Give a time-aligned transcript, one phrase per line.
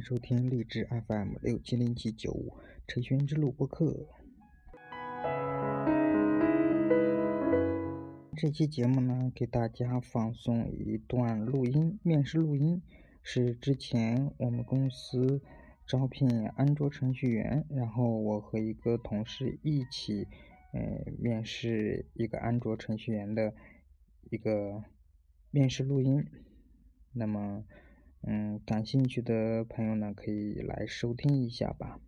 [0.00, 4.08] 收听励志 FM 六七零七九五程序员之路播客。
[8.36, 12.80] 这期节目呢，给大家放送一段录音，面试录音，
[13.22, 15.42] 是之前我们公司
[15.86, 20.26] 招聘安卓程序员，然后我和一个同事一起，
[20.72, 23.52] 呃，面试一个安卓程序员的
[24.30, 24.82] 一个
[25.50, 26.24] 面试录音。
[27.12, 27.64] 那么，
[28.22, 31.98] 嗯，感兴趣的朋友呢，可以来收听一下吧。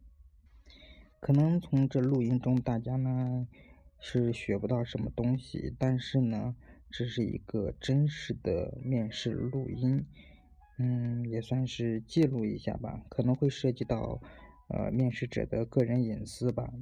[1.20, 3.48] 可能从这录音中，大家呢
[3.98, 6.54] 是学不到什么东西，但是呢，
[6.90, 10.04] 这是一个真实的面试录音，
[10.78, 13.04] 嗯，也算是记录一下吧。
[13.08, 14.20] 可能会涉及到
[14.68, 16.72] 呃面试者的个人隐私吧。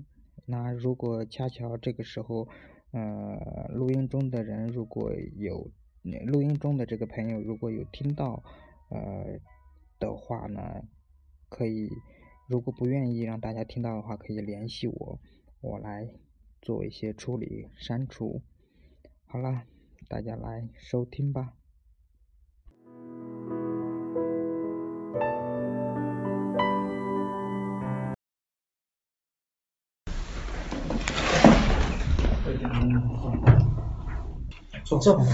[0.44, 2.48] 那如果恰巧这个时候，
[2.90, 5.70] 呃，录音中的人如果有。
[6.24, 8.42] 录音中的这个朋友如果有听到，
[8.91, 9.38] 呃
[9.99, 10.83] 的话呢，
[11.49, 11.91] 可以，
[12.49, 15.21] 如果不愿意让大家听到的话，可以联系我，
[15.60, 16.09] 我来
[16.60, 18.43] 做一些处理删除。
[19.27, 19.65] 好了，
[20.09, 21.55] 大家来收听吧。
[34.85, 35.24] 坐这吧。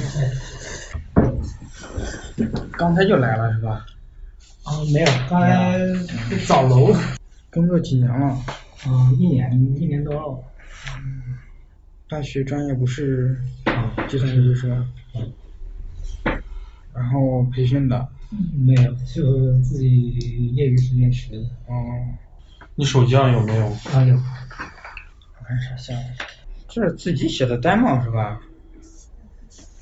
[2.79, 3.87] 刚才就来了是吧？
[4.65, 5.79] 啊，没有，刚才
[6.47, 6.95] 找楼。
[7.51, 8.27] 工作几年了？
[8.85, 10.39] 啊，一年，一年多了。
[12.09, 13.41] 大学专业不是
[14.09, 14.87] 计算机是吧？
[16.95, 18.09] 然后培训的？
[18.53, 21.43] 没有，就自己业余时间学的。
[21.69, 21.75] 哦。
[22.75, 23.67] 你手机上有没有？
[23.67, 24.15] 啊有。
[24.15, 26.15] 我看啥下来？
[26.69, 28.41] 这是自己写的 demo 是吧？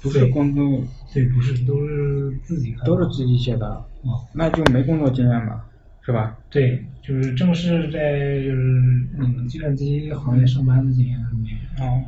[0.04, 0.82] 不是工作，
[1.14, 3.66] 对，不是，都是自己都是自己写的，
[4.02, 5.64] 哦，那就没工作经验吧，
[6.02, 6.36] 是吧？
[6.50, 11.86] 对，就是正式在就是你们计算机行业上班的经验没有。
[11.86, 12.02] 哦。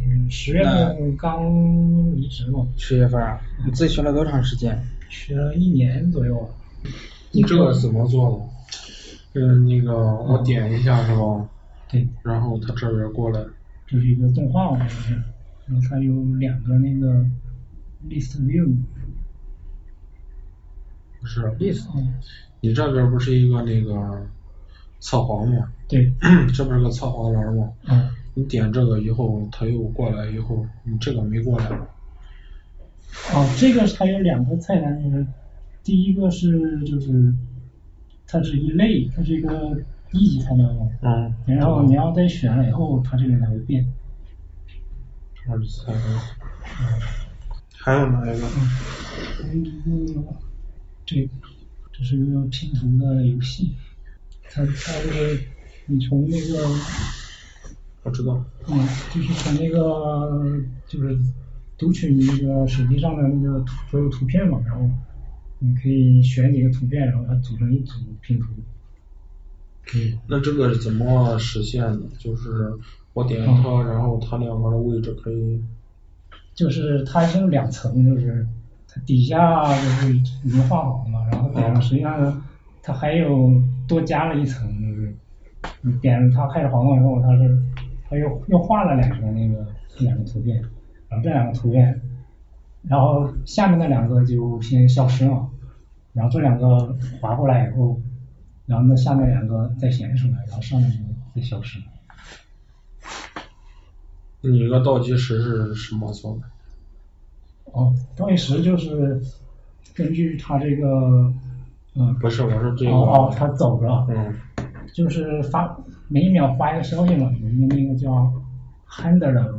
[0.00, 1.44] 嗯，十月份刚
[2.16, 2.66] 离职嘛。
[2.76, 3.40] 十月份啊？
[3.64, 4.76] 你自己学了多长时间？
[5.08, 6.50] 学了一年左右。
[7.30, 8.50] 你这个怎么做
[9.32, 9.40] 的？
[9.40, 11.48] 嗯，那个我点一下是吧？
[11.88, 12.08] 对。
[12.24, 13.40] 然后他这边过来。
[13.86, 15.22] 这是一个动画，好像是。
[15.66, 17.24] 然后它有两个那个
[18.08, 18.76] list view，
[21.20, 21.86] 不是 list，
[22.60, 24.26] 你这边不是一个那个
[25.00, 25.72] 测黄吗？
[25.88, 26.12] 对，
[26.54, 27.72] 这不是个测黄栏吗？
[27.88, 28.08] 嗯。
[28.38, 31.66] 你点这个以后，它又过来以后，你这个没过来。
[33.32, 35.26] 哦，这个它有两个菜单，就是
[35.82, 37.34] 第一个是就是
[38.26, 39.80] 它是一类，它是一个
[40.12, 40.90] 一级菜单嘛。
[41.00, 41.34] 嗯。
[41.46, 43.90] 然后你要再选了以后，它这个才会变。
[45.48, 45.94] 二十三，
[47.72, 48.48] 还有哪一个？
[49.44, 50.26] 嗯，
[51.04, 51.28] 这
[51.92, 53.76] 这是一个拼图的游戏，
[54.50, 54.70] 它它
[55.04, 55.40] 就是
[55.86, 56.68] 你从那个，
[58.02, 58.44] 我知道。
[58.66, 61.16] 嗯，就是从那个就是
[61.78, 64.90] 读取你那个手机上的那个所有图片嘛，然后
[65.60, 68.46] 你可以选几个图片，然后它组成一组拼图。
[69.94, 70.18] 嗯。
[70.26, 72.02] 那这个是怎么实现的？
[72.18, 72.72] 就是。
[73.16, 75.64] 我点它，然后它两个的位置可以。
[76.54, 78.46] 就是它是两层，就是
[78.86, 82.42] 它底下就是已经画好了嘛，然后点实际上
[82.82, 83.50] 它还有
[83.88, 85.14] 多加了一层，就是
[85.80, 87.58] 你点它开始滑动以后，它是
[88.08, 89.66] 它又又画了两个那个
[90.00, 90.62] 两个图片，
[91.08, 92.00] 然后这两个图片，
[92.82, 95.48] 然后下面那两个就先消失了，
[96.12, 97.98] 然后这两个划过来以后，
[98.66, 100.96] 然后那下面两个再显示出来，然后上面就
[101.34, 101.78] 再消失。
[104.50, 106.42] 你一个倒计时是什么做的？
[107.72, 109.20] 哦，倒计时就是
[109.94, 111.32] 根据它这个，
[111.94, 114.34] 嗯，不是，我是这个，哦哦，它走了，嗯，
[114.92, 115.76] 就是发
[116.08, 118.32] 每一秒发一个消息嘛，有一个那个叫
[118.88, 119.54] handler，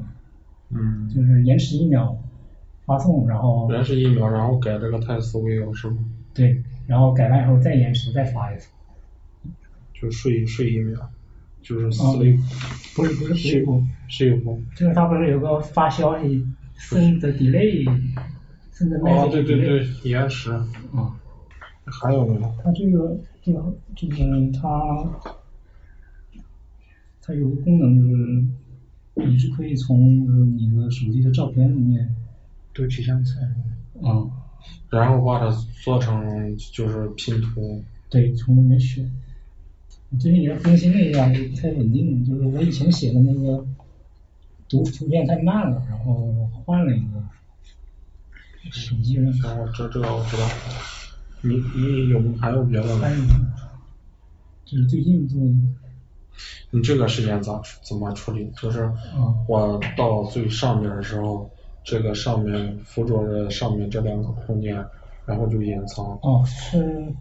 [0.69, 2.17] 嗯，就是延迟一秒
[2.85, 5.97] 发送，然后延迟一秒，然后改这个 test view 是吗？
[6.33, 8.69] 对，然后改完以后再延迟再发一次，
[9.93, 11.09] 就睡睡一秒。
[11.61, 12.37] 就是四类，
[12.95, 16.45] 不是不是四类步，四类步，就是它不是有个发消息
[16.77, 20.51] ，send delay，send message 哦对对对，延时。
[20.51, 20.65] 啊。
[21.89, 22.53] 还有没有？
[22.61, 24.59] 它这个这个就是它，
[27.21, 28.01] 它有个功能就
[29.23, 32.13] 是，你是可以从你的手机的照片里面
[32.73, 33.39] 读取相册。
[34.03, 34.29] 嗯。
[34.89, 35.49] 然后把它
[35.81, 37.81] 做成就是拼图。
[38.09, 39.09] 对，从里面选。
[40.09, 42.23] 我最近给它更新了一下，不太稳定。
[42.25, 43.65] 就是我以前写的那个
[44.69, 47.21] 读图片太慢了，然后换了一个
[48.71, 49.59] 手机上。
[49.59, 50.47] 我这这个我知道。
[51.41, 53.11] 你你有还有别的吗还？
[53.11, 53.17] 有
[54.65, 55.53] 就是最近做的，
[56.71, 58.51] 你这个时间咋怎么处理？
[58.59, 58.93] 就是啊
[59.47, 61.49] 我到最上面的时候，
[61.83, 64.83] 这个上面附着的上面这两个空间，
[65.25, 66.05] 然后就隐藏。
[66.23, 67.13] 哦，是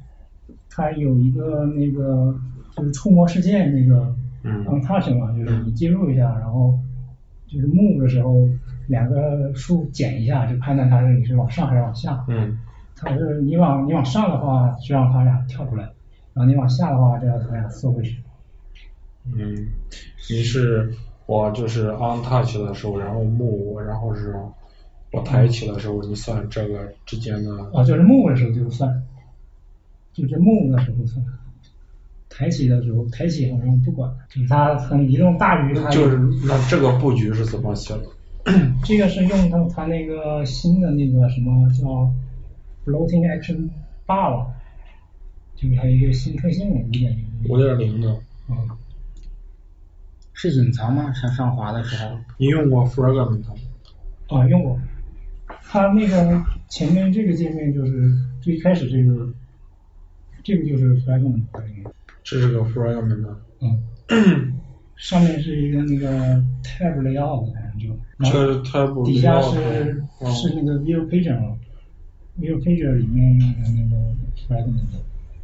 [0.71, 2.35] 它有一个那个
[2.77, 6.79] 就是触摸事件那个嗯 untouch 嘛，就是你进入一下，然后
[7.47, 8.49] 就是 move 的时候
[8.87, 12.25] 两个数减一下，就判断它是你是往上还是往下。
[12.29, 12.59] 嗯
[12.99, 15.83] 它是你往你往上的话，就让它俩跳出来，
[16.33, 18.17] 然后你往下的话，就让它俩缩回去。
[19.27, 19.69] 嗯，
[20.31, 20.91] 你是
[21.27, 24.35] 我就是 on touch 的时候，然后 move，然后是
[25.13, 27.51] 我抬起的时候，你算这个之间的。
[27.75, 29.03] 啊，就是 move 的时候就算，
[30.17, 31.25] 就是 move 的时候算。
[32.29, 35.89] 抬起的时候，抬起好像不管，就是它很移动大于它。
[35.91, 38.05] 就是那这个布局是怎么写的？
[38.85, 42.13] 这个是用它它那个新的那个什么叫
[42.85, 43.69] floating action
[44.07, 44.47] bar，
[45.55, 47.25] 就是它一个新特性五点零。
[47.49, 48.15] 五点零的。
[48.49, 48.57] 嗯，
[50.35, 51.13] 是隐藏吗？
[51.15, 52.19] 上上滑的时候？
[52.37, 53.55] 你用过 fragment 吗？
[54.29, 54.79] 啊，用过。
[55.63, 59.33] 它那个前面这个界面就是最开始这个，
[60.47, 61.43] 这个就是 fragment
[62.23, 63.27] 这是个 fragment。
[63.59, 63.83] 嗯，
[64.95, 66.09] 上面是一个那个
[66.63, 71.57] tab layout，反正就，然后这是 tab 底下 layout，是嗯是那个 view pager 嘛
[72.39, 73.97] ，view pager 里面用的那个
[74.47, 74.85] fragment。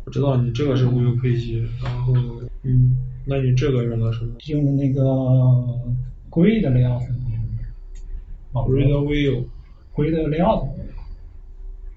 [0.04, 2.14] 我知道你这个是 view page，，然后
[2.62, 2.96] 嗯，
[3.26, 5.02] 那你这个用的什么用的那个
[6.30, 7.02] grid layout，
[8.52, 9.46] 哦？Read view。
[9.94, 10.68] grid layout，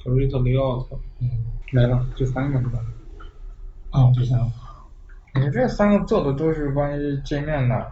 [0.06, 0.86] Read layout。
[1.19, 1.30] 嗯，
[1.72, 2.80] 来了，就三个是吧？
[3.92, 4.52] 啊，就像，
[5.36, 7.92] 你这三个做的都是关于界面的，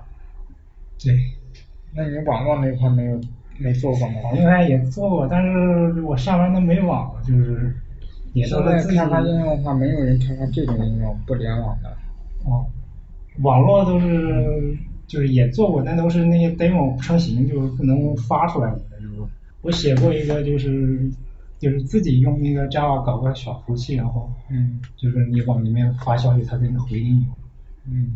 [0.99, 1.17] 对，
[1.95, 3.19] 那你网络那块没有
[3.57, 4.15] 没做过吗？
[4.23, 7.73] 网络上也做过，但是我上班都没网，就是
[8.33, 11.89] 也现都是自己在开发应用的话，没有人开发这种应用，不联网的。
[12.45, 12.65] 哦，
[13.41, 14.77] 网络都是
[15.07, 18.79] 就是也做过，但都是那些 demo 不成型，就是不能发出来的。
[18.99, 19.13] 就是
[19.61, 21.09] 我写过一个，就是
[21.63, 27.27] 就是自己用那个 Java 搞个小服务器，然后嗯就是你往里面发消息，它给你回应你。
[27.89, 28.11] 嗯，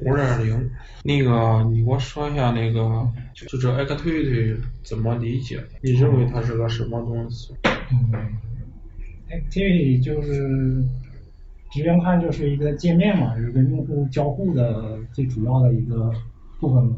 [0.00, 0.70] 五点零，
[1.04, 5.62] 那个你给我说一下那个，就就这 activity 怎么理解？
[5.82, 7.54] 你认为它是个什么东西？
[7.92, 8.12] 嗯
[9.30, 10.84] ，Activity 就是
[11.70, 16.12] 直接看就是一个界面嘛，就是跟用户交互的最主要的一个
[16.58, 16.96] 部分嘛。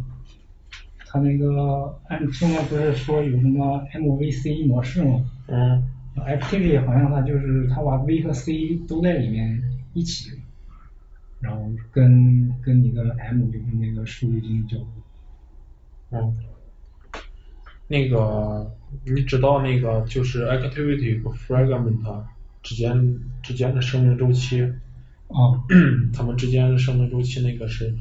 [1.11, 5.83] 它那个按现在不是说有什么 MVC 模式吗嗯
[6.17, 9.63] ？Activity 好像它就是它把 V 和 C 都在里面
[9.95, 10.31] 一起，
[11.41, 14.87] 然后跟跟你的 M 就是那个数据进行交互。
[16.11, 16.37] 嗯，
[17.87, 18.71] 那个
[19.07, 22.25] 你知道那个就是 activity 和 fragment
[22.63, 24.63] 之间之间的生命周期？
[25.29, 25.65] 啊，
[26.13, 27.95] 它们之间的生命周期那个是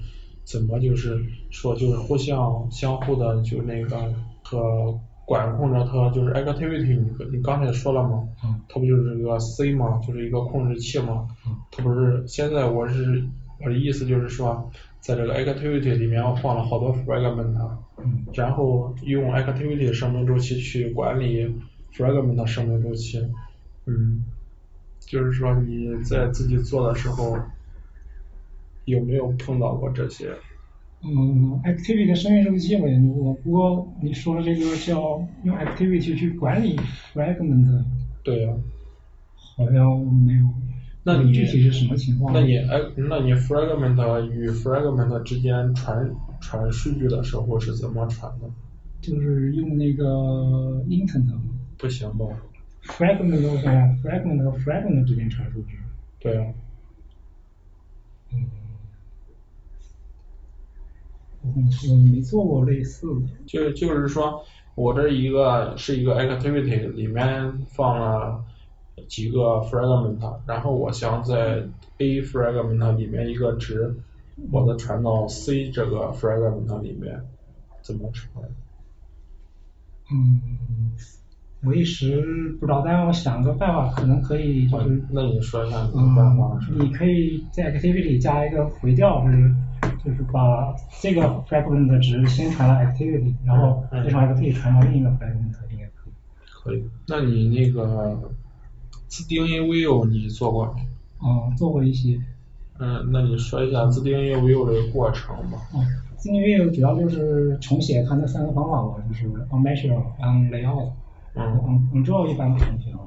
[0.49, 4.13] 怎么就是说就是互相相互的就那个
[4.43, 8.23] 和管控着它就是 activity 你你刚才说了吗？
[8.43, 9.99] 嗯它不就是一个 C 吗？
[10.05, 11.27] 就是一个控制器吗？
[11.45, 13.23] 嗯它不是现在我是
[13.59, 14.71] 我的意思就是说，
[15.01, 17.53] 在这个 activity 里面我放了好多 fragment，
[18.03, 21.45] 嗯然后用 activity 生命周期去管理
[21.93, 23.19] fragment 生命周期，
[23.85, 24.23] 嗯，
[24.99, 27.37] 就是说你在自己做的时候
[28.87, 30.29] 有没有碰到过这些？
[31.03, 36.77] 嗯，Activity 的生命周期我研究过，不过你说的这个叫用 Activity 去管理
[37.13, 37.83] Fragment，
[38.23, 38.53] 对呀、
[39.57, 40.45] 好像没有。
[41.03, 42.33] 那你具体是什么情况？
[42.33, 48.49] 那你哎，那你 fragment 与 fragment 之间传传数据的时候是怎么传的？
[49.01, 51.29] 就是用那个 intent
[51.77, 52.25] 不行吧
[52.83, 55.77] ？fragment 都是呀，fragment 和 fragment 之间传数据。
[56.19, 56.45] 对啊、
[58.33, 58.45] 嗯，
[61.89, 63.27] 我没做过类似的。
[63.45, 64.43] 就就是说，
[64.75, 68.43] 我这一个是一个 activity 里面放了
[69.07, 71.67] 几个 fragment，然后我想在
[71.99, 73.95] A fragment 里面一个值，
[74.51, 77.21] 我再传到 C 这个 fragment 里面，
[77.81, 78.43] 怎么传？
[80.09, 80.91] 嗯，
[81.65, 82.21] 我一时
[82.59, 85.03] 不知道，但是我想个办法，可能可以就是。
[85.11, 89.53] 那你说一下你的办法嗯，你可以在 activity 里加一个回调，就是
[90.03, 96.13] 就是把这个 fragment 的值先传到 activity，然后嗯再从 activity 传到另一个 fragment，应该可以。
[96.63, 96.83] 可以。
[97.07, 98.31] 那你那个
[99.07, 100.81] 自定义 view 你做过没？
[101.23, 102.19] 嗯，做过一些。
[102.79, 105.57] 嗯，那你说一下自定义 view 的过程吧。
[105.73, 105.79] 嗯，
[106.15, 110.91] 自定义 view 主要就是重写它那三个方法吧，就是 on measure、on layout、
[111.35, 112.99] 嗯 on on draw 一般不重写啊。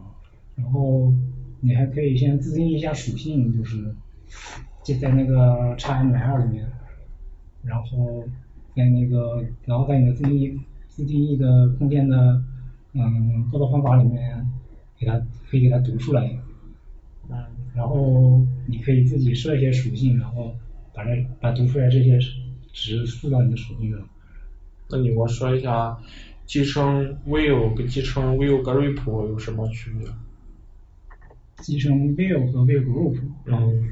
[0.57, 1.13] 然后
[1.61, 3.95] 你还可以先自定义一下属性，就是
[4.83, 6.67] 就在那个 XML 里面，
[7.63, 8.25] 然后
[8.75, 12.43] 在那个然后在你的自定义自定义的空间的
[12.93, 14.47] 嗯构造方法里面
[14.99, 16.29] 给它可以给它读出来。
[17.29, 17.37] 嗯
[17.73, 20.53] 然后你可以自己设一些属性，然后
[20.93, 22.19] 把这把读出来这些
[22.73, 24.01] 值输到你的属性上。
[24.91, 25.97] 那你给我说一下，
[26.47, 30.09] 集成 view 跟集成 view group 有什么区别？
[31.59, 33.21] 集成 view 和 view group。
[33.47, 33.89] 嗯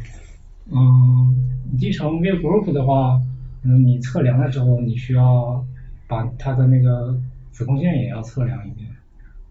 [0.71, 3.23] 嗯，继承 view group 的话，
[3.69, 5.63] 嗯，你测量的时候你需要
[6.07, 7.15] 把它的那个
[7.51, 8.89] 子空线也要测量一遍。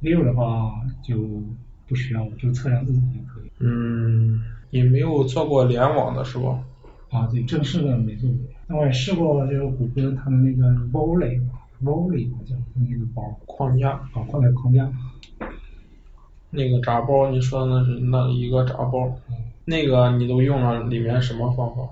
[0.02, 1.16] view 的话就
[1.88, 3.52] 不需要，就测量自己就可以。
[3.60, 6.60] 嗯，你没有做过联网的是吧？
[7.12, 8.40] 啊，对，正式的没做过。
[8.66, 14.92] 那我也试过，就是谷歌它的那个 Volley，Volley 叫那个包框架，啊，框架框架。
[16.50, 19.16] 那个闸包，你说的那是那一个闸包，
[19.66, 21.84] 那个你都用了里面什么方法？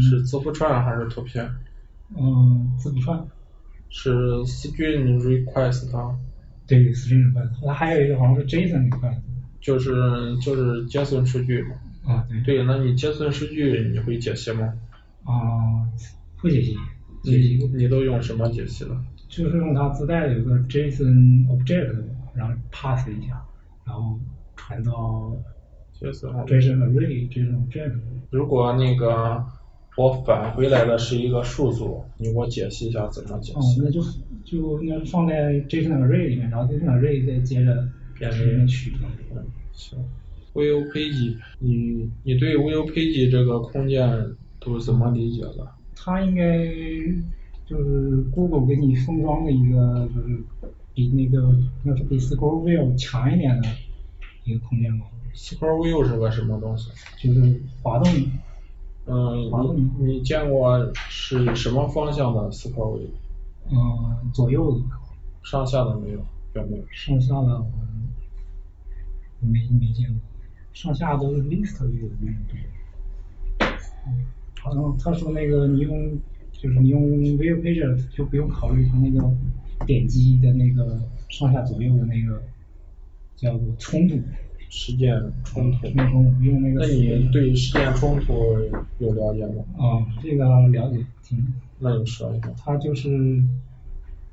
[0.00, 1.48] 是字符串还是图片？
[2.16, 3.26] 嗯，字符串。
[3.88, 4.12] 是
[4.44, 5.90] string request。
[6.66, 7.66] 对 string request。
[7.66, 9.20] 它还有一个好像是 json request。
[9.60, 9.92] 就是
[10.38, 11.64] 就是 json 数据。
[12.04, 12.40] 啊，对。
[12.42, 14.72] 对，那你 json 数据你会解析吗？
[15.24, 15.86] 啊，
[16.36, 16.76] 会解析。
[17.22, 17.70] 解析。
[17.74, 18.90] 你都用什么解析的？
[19.28, 21.96] 就是用它自带的一个 json object，
[22.34, 23.42] 然后 pass 一下，
[23.84, 24.18] 然后
[24.56, 25.36] 传到
[26.00, 28.00] json object。
[28.30, 29.44] 如果那个。
[29.96, 33.80] 我返回来的是一个数组，你给我解析一下怎么解析？
[33.80, 34.02] 哦，那就
[34.44, 37.88] 就应该放在 JSON array 里面，然后 JSON array 再接着
[38.18, 38.92] 变成取。
[39.34, 39.98] 嗯，行。
[40.52, 45.66] View Page，你你对 View Page 这个空间都是怎么理解的？
[45.94, 46.66] 它应该
[47.66, 50.38] 就是 Google 给你封装的一个，就是
[50.94, 53.68] 比那个要是比 Scroll View 强一点的
[54.44, 55.06] 一个空间吧。
[55.34, 56.90] Scroll View 是个什么东西？
[57.18, 58.12] 就是滑动。
[59.06, 63.08] 嗯，你你见过是什么方向的 Scroll View？
[63.70, 64.84] 嗯，左右的。
[65.42, 66.18] 上下的没有，
[66.54, 66.84] 有没有？
[66.90, 67.56] 上下的
[69.40, 70.20] 我没没见过。
[70.72, 73.68] 上下都是 list view 比较多。
[74.08, 74.26] 嗯，
[74.60, 76.18] 好像他说那个你用
[76.50, 79.32] 就是你用 view page 就不用考虑它那个
[79.86, 82.42] 点击的那个上下左右的那个
[83.36, 84.16] 叫做冲突。
[84.68, 85.88] 事件冲突。
[85.88, 86.80] 冲突用那个。
[86.80, 88.34] 那你对事件冲突
[88.98, 89.64] 有了解吗？
[89.76, 91.44] 啊，这个了解挺。
[91.78, 92.50] 那你说一下。
[92.56, 93.42] 它就是。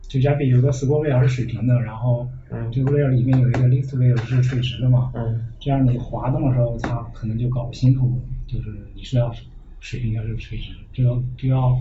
[0.06, 2.28] 就假比有个 scroll wheel 是水平的，然后
[2.72, 9.34] 这个 wheel 里面有一个 list wheel 是垂直的嘛，嗯，这样你滑动的时候，它可能就搞不清楚，就是你是要
[9.80, 11.80] 水平还是垂直，就要就要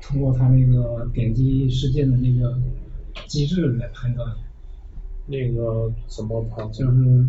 [0.00, 2.58] 通过它那个点击事件的那个
[3.26, 4.26] 机制来判断。
[5.26, 6.72] 那个怎么判断？
[6.72, 7.28] 就是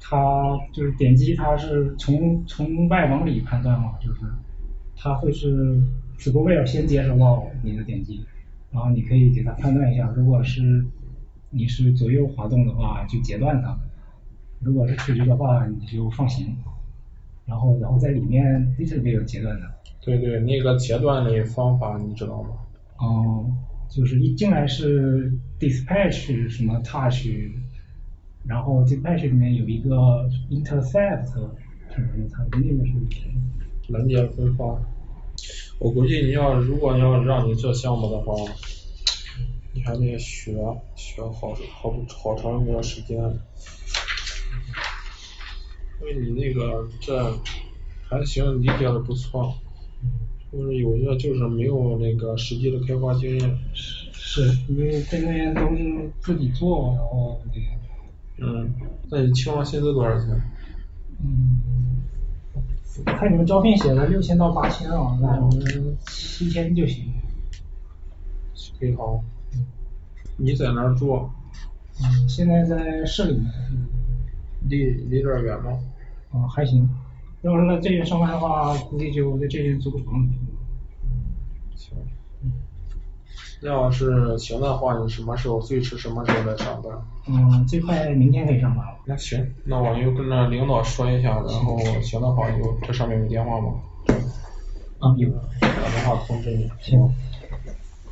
[0.00, 4.20] 它就是点击，它是从从外往里判断嘛，就是
[4.96, 5.80] 它会是
[6.18, 8.24] scroll wheel 先接收到你的点击。
[8.72, 10.84] 然后你可以给它判断一下，如果是
[11.50, 13.76] 你是左右滑动的话，就截断它；
[14.60, 16.56] 如果是垂直的话，你就放行。
[17.46, 19.68] 然后，然后在里面 list view 截断它。
[20.00, 22.50] 对对，那个截断的方法你知道吗？
[22.98, 23.50] 哦，
[23.88, 27.26] 就是一进来是 dispatch 什么 touch，
[28.46, 31.50] 然后 dispatch 里面有一个 intercept 什么
[31.94, 32.92] 什么，它那个是
[33.88, 34.64] 拦截分发。
[35.78, 38.34] 我估计你要，如果要让你做项目的话，
[39.72, 40.52] 你还得学
[40.96, 43.18] 学好好好长一段时间，
[46.00, 47.32] 因为你那个这
[48.08, 49.54] 还行，理解的不错，
[50.50, 53.58] 就是有些就是没有那个实际的开发经验。
[54.12, 57.80] 是，因为这边都是自己做，然后那个。
[58.40, 58.72] 嗯，
[59.10, 60.28] 那你期望薪资多少钱？
[61.22, 61.60] 嗯。
[63.06, 67.06] 看你们招聘写的六千到八千啊，那我们七千就行。
[68.78, 69.22] 可以好。
[70.36, 71.28] 你在哪儿住？
[72.02, 73.50] 嗯，现在在市里面。
[74.68, 75.70] 离离这儿远吗？
[76.32, 76.88] 啊，还行。
[77.42, 80.14] 要是在这边上班的话，估计就在这边租个房。
[81.02, 81.16] 嗯，
[81.74, 81.96] 行。
[83.62, 86.90] 那要是行的话，你什么时候最迟什么时候来上班？
[87.26, 88.94] 嗯，最快明天可以上班了。
[89.04, 93.74] 那行，那我就跟着领导说一下，然后行的话就这上面有电话吗？
[94.98, 95.28] 啊，有。
[95.60, 96.70] 打电话通知你。
[96.80, 96.98] 行。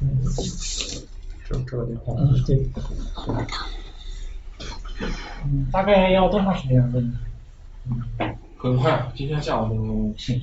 [0.00, 0.18] 嗯。
[1.48, 2.14] 这这个电话。
[2.18, 2.68] 嗯，对。
[5.46, 7.18] 嗯，大概要多长时间问？
[7.86, 10.14] 嗯，很快，今天下午就能。
[10.18, 10.38] 行。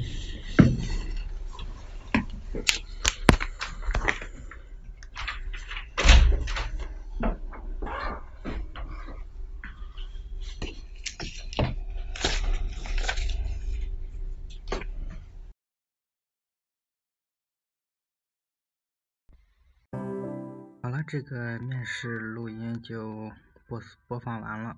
[20.92, 23.32] 了，这个面试录音就
[23.70, 24.76] 播播放完了。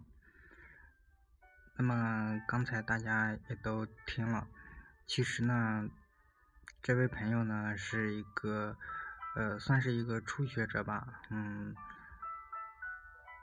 [1.75, 4.47] 那么刚才大家也都听了，
[5.07, 5.89] 其实呢，
[6.83, 8.77] 这位朋友呢是一个
[9.35, 11.75] 呃，算是一个初学者吧，嗯，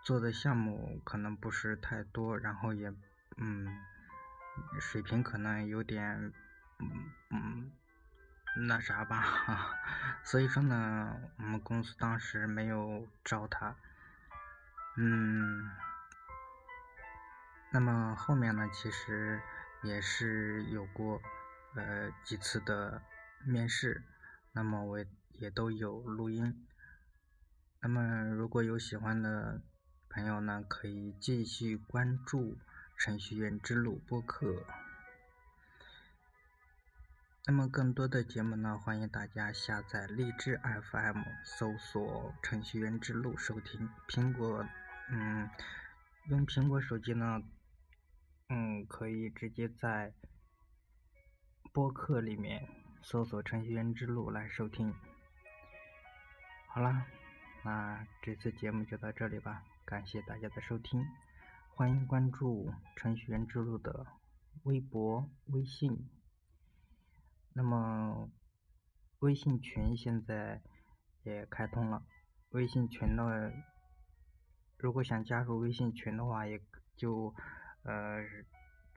[0.04, 2.94] 做的项目可能不是太多，然后也
[3.38, 3.66] 嗯，
[4.78, 6.32] 水平可能有点
[6.78, 7.72] 嗯嗯。
[8.56, 9.75] 那啥吧，
[10.23, 13.75] 所以说呢，我们公司当时没有招他，
[14.96, 15.70] 嗯，
[17.73, 19.40] 那么后面呢，其实
[19.82, 21.20] 也是有过
[21.75, 23.02] 呃几次的
[23.44, 24.04] 面试，
[24.52, 26.64] 那么我也都有录音，
[27.80, 29.61] 那么如果有喜欢的
[30.08, 32.56] 朋友呢，可以继续关注
[32.96, 34.64] 程序员之路播客。
[37.46, 40.58] 那么更多的节目呢，欢迎大家下载荔枝
[40.90, 43.86] FM，搜索“程序员之路”收听。
[44.08, 44.66] 苹果，
[45.10, 45.50] 嗯，
[46.30, 47.42] 用苹果手机呢，
[48.48, 50.14] 嗯，可以直接在
[51.74, 52.66] 播客里面
[53.02, 54.94] 搜索“程序员之路”来收听。
[56.68, 57.04] 好了，
[57.62, 61.04] 那这次节目就到这里吧，感谢大家的收听，
[61.74, 64.06] 欢迎关注“程序员之路”的
[64.62, 66.08] 微博、微信。
[67.56, 68.28] 那么，
[69.20, 70.61] 微信群现在
[71.23, 72.04] 也开通了。
[72.50, 73.52] 微信群呢，
[74.76, 76.61] 如果想加入微信群的话，也
[76.96, 77.32] 就
[77.84, 78.25] 呃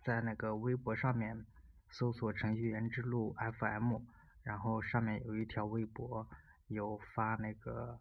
[0.04, 1.46] 在那个微博上面
[1.92, 4.02] 搜索“程序员之路 FM”，
[4.42, 6.28] 然后上面有一条微博
[6.68, 8.00] 有发那个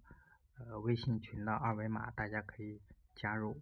[0.58, 2.80] 呃微信群的二维码，大家可以
[3.14, 3.60] 加入。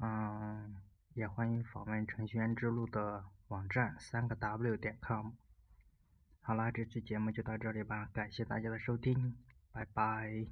[0.00, 0.76] 嗯，
[1.14, 3.24] 也欢迎访问程序员之路的。
[3.48, 5.32] 网站三个 W 点 com。
[6.40, 9.36] 好啦，这期节目就到这里吧，感谢大家的收听，
[9.72, 10.46] 拜拜。